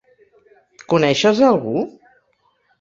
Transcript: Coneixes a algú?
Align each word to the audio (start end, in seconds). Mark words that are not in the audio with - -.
Coneixes 0.95 1.43
a 1.45 1.53
algú? 1.53 1.87